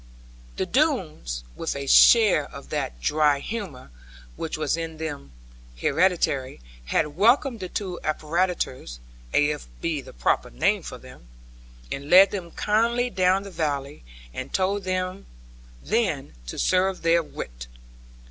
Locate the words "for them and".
10.81-12.09